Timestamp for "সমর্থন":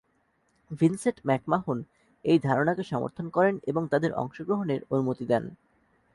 2.83-3.25